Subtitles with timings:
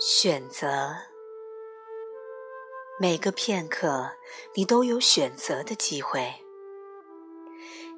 [0.00, 0.94] 选择，
[3.00, 4.12] 每个片刻，
[4.54, 6.34] 你都有选择的机会。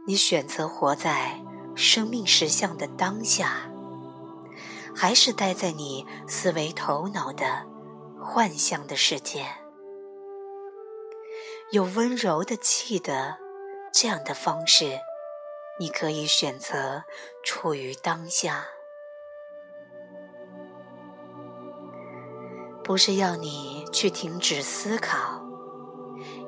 [0.07, 1.45] 你选择活在
[1.77, 3.71] 生命实相的当下，
[4.97, 7.67] 还是待在你思维头脑的
[8.19, 9.45] 幻象的世界？
[11.71, 13.37] 有温柔的记得，
[13.93, 14.99] 这样的方式，
[15.79, 17.05] 你可以选择
[17.45, 18.69] 处于当下。
[22.91, 25.45] 不是要你去停止思考，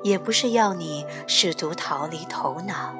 [0.03, 2.93] 也不是要你试图逃离头脑，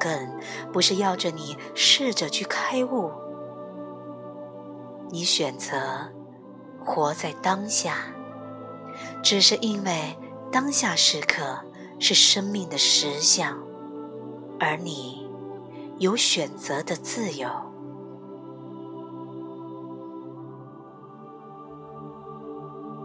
[0.00, 0.28] 更
[0.72, 3.12] 不是要着你试着去开悟。
[5.10, 6.10] 你选择
[6.84, 8.12] 活在当下，
[9.22, 10.18] 只是因为
[10.50, 11.60] 当下时刻
[12.00, 13.56] 是生命的实相，
[14.58, 15.30] 而你
[15.98, 17.48] 有选择的自由。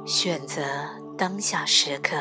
[0.05, 0.61] 选择
[1.17, 2.17] 当下时刻，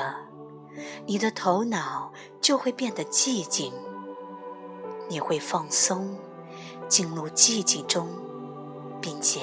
[1.07, 3.73] 你的头脑就会变得寂静，
[5.09, 6.17] 你会放松，
[6.89, 8.09] 进入寂静中，
[9.01, 9.41] 并且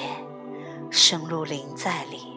[0.90, 2.34] 深入灵在里，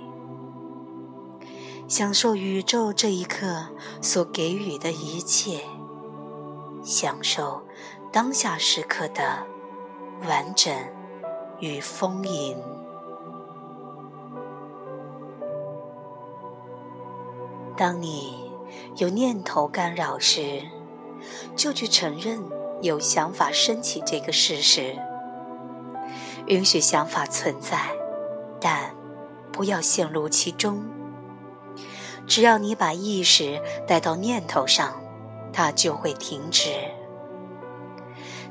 [1.87, 3.69] 享受宇宙这一刻
[4.01, 5.61] 所给予的一切，
[6.83, 7.63] 享受
[8.11, 9.47] 当下时刻的
[10.27, 10.75] 完整
[11.61, 12.61] 与丰盈。
[17.83, 18.49] 当你
[18.99, 20.63] 有念头干扰时，
[21.57, 22.41] 就去承认
[22.81, 24.97] 有想法升起这个事实，
[26.47, 27.91] 允许想法存在，
[28.61, 28.95] 但
[29.51, 30.85] 不要陷入其中。
[32.25, 35.03] 只要你把意识带到念头上，
[35.53, 36.71] 它就会停止。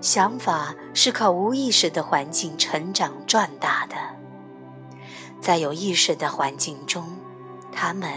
[0.02, 3.96] 想法是靠无意识的环境成长壮大的，
[5.40, 7.21] 在有意识的环境中。
[7.72, 8.10] 他们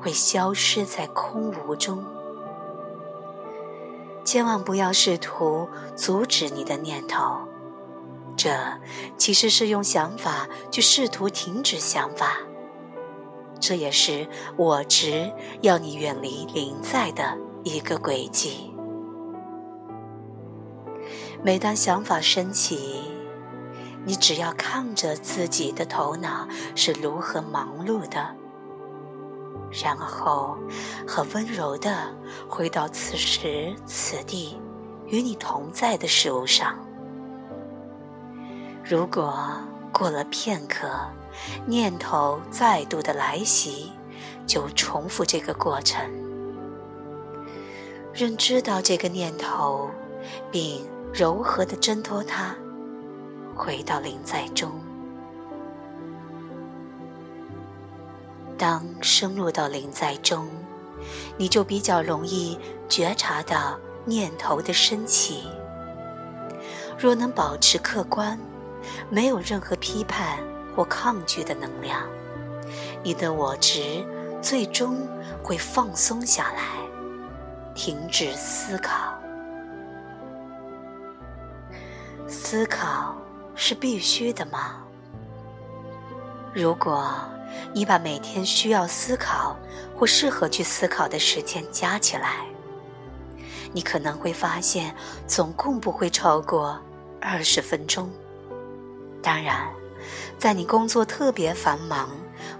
[0.00, 2.04] 会消失在空无中。
[4.24, 7.40] 千万不要试图阻止你的念头，
[8.36, 8.50] 这
[9.18, 12.38] 其实是用想法去试图停止想法。
[13.60, 14.26] 这也是
[14.56, 18.74] 我执要你远离临在的一个轨迹。
[21.42, 23.02] 每当想法升起，
[24.04, 28.34] 你只要看着自己的头脑是如何忙碌的。
[29.82, 30.56] 然后，
[31.06, 32.14] 很温柔地
[32.48, 34.56] 回到此时此地
[35.06, 36.78] 与你同在的事物上。
[38.84, 39.36] 如果
[39.92, 40.88] 过了片刻，
[41.66, 43.92] 念头再度的来袭，
[44.46, 46.00] 就重复这个过程，
[48.12, 49.90] 认知到这个念头，
[50.52, 52.54] 并柔和地挣脱它，
[53.56, 54.70] 回到临在中。
[58.64, 60.48] 当深入到灵在中，
[61.36, 62.58] 你就比较容易
[62.88, 65.50] 觉察到念头的升起。
[66.98, 68.40] 若能保持客观，
[69.10, 70.38] 没有任何批判
[70.74, 72.08] 或抗拒的能量，
[73.02, 74.02] 你的我执
[74.40, 75.06] 最终
[75.42, 76.62] 会放松下来，
[77.74, 79.12] 停止思考。
[82.26, 83.14] 思考
[83.54, 84.82] 是必须的吗？
[86.54, 87.12] 如果。
[87.72, 89.56] 你把每天需要思考
[89.96, 92.46] 或适合去思考的时间加起来，
[93.72, 94.94] 你可能会发现
[95.26, 96.80] 总共不会超过
[97.20, 98.10] 二十分钟。
[99.22, 99.68] 当然，
[100.38, 102.10] 在你工作特别繁忙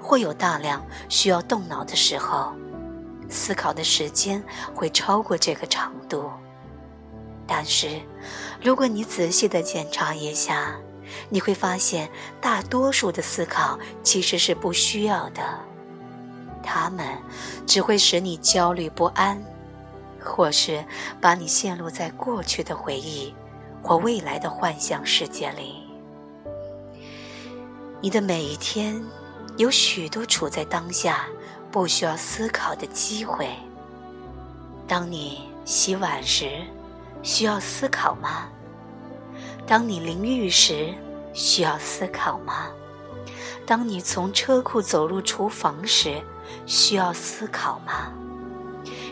[0.01, 2.53] 或有大量需要动脑的时候，
[3.29, 4.43] 思考的时间
[4.75, 6.31] 会超过这个长度。
[7.47, 8.01] 但是，
[8.61, 10.75] 如果你仔细的检查一下，
[11.29, 12.11] 你会发现，
[12.41, 15.43] 大多数的思考其实是不需要的，
[16.63, 17.07] 它们
[17.67, 19.43] 只会使你焦虑不安，
[20.23, 20.85] 或是
[21.21, 23.35] 把你陷入在过去的回忆
[23.83, 25.83] 或未来的幻想世界里。
[28.01, 29.03] 你的每一天
[29.57, 31.27] 有许多处在当下
[31.71, 33.49] 不需要思考的机会。
[34.87, 36.61] 当你洗碗时，
[37.23, 38.49] 需要思考吗？
[39.67, 40.95] 当你淋浴时，
[41.35, 42.69] 需要思考吗？
[43.67, 46.23] 当你从车库走入厨房时，
[46.65, 48.13] 需要思考吗？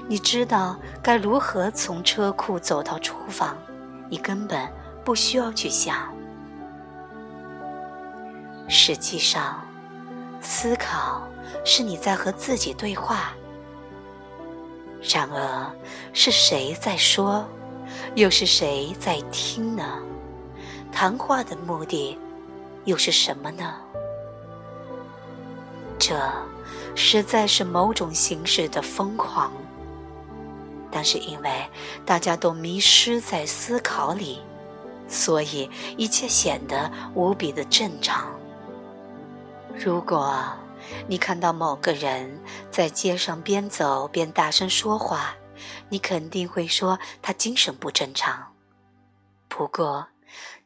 [0.09, 3.57] 你知道该如何从车库走到厨房，
[4.09, 4.71] 你根本
[5.05, 6.13] 不需要去想。
[8.69, 9.65] 实际上，
[10.41, 11.27] 思考
[11.65, 13.33] 是你在和自己对话。
[15.03, 15.71] 然而，
[16.13, 17.45] 是谁在说？
[18.15, 19.85] 又是谁在听呢？
[20.93, 22.17] 谈话的目的
[22.85, 23.75] 又是什么呢？
[25.99, 26.17] 这
[26.95, 29.53] 实在是某种形式的疯狂。
[30.95, 31.51] 但是因为
[32.05, 34.43] 大家都迷失在思考里，
[35.09, 38.31] 所以一切显得无比的正常。
[39.75, 40.45] 如果
[41.09, 42.39] 你看到某个人
[42.71, 45.35] 在街上边走边大声说话，
[45.89, 48.53] 你肯定会说他精神不正常。
[49.49, 50.07] 不过，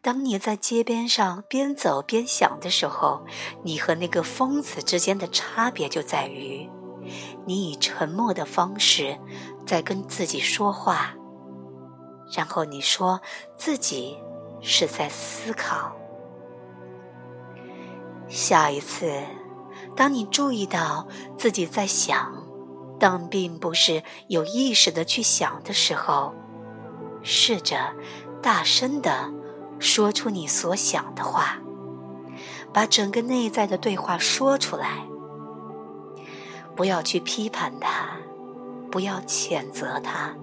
[0.07, 3.27] 当你在街边上边走边想的时候，
[3.65, 6.71] 你和那个疯子之间的差别就在于，
[7.45, 9.19] 你以沉默的方式
[9.67, 11.17] 在跟自己说话，
[12.33, 13.21] 然后你说
[13.57, 14.17] 自己
[14.61, 15.97] 是在思考。
[18.29, 19.11] 下一次，
[19.97, 22.47] 当你注意到自己在想，
[23.01, 26.33] 但并不是有意识的去想的时候，
[27.25, 27.93] 试着
[28.41, 29.33] 大声的
[29.79, 31.59] 说出你所想的话，
[32.73, 35.07] 把整个内在的对话说出来。
[36.75, 38.17] 不要去批判他，
[38.91, 40.35] 不要谴责他，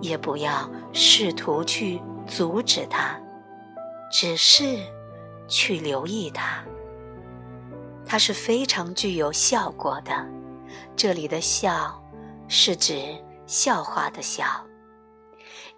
[0.00, 3.20] 也不要试图去阻止他，
[4.10, 4.78] 只是
[5.48, 6.64] 去留意他。
[8.06, 10.12] 它是非常具有效果的。
[10.96, 12.02] 这里的“笑”
[12.48, 13.14] 是指
[13.46, 14.44] 笑话的“笑”。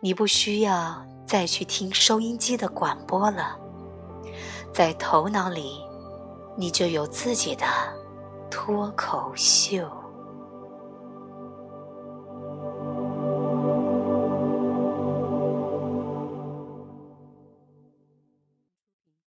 [0.05, 3.57] 你不需要再去听收音机的广播了，
[4.75, 5.79] 在头脑里，
[6.57, 7.65] 你就有自己的
[8.51, 9.89] 脱口秀。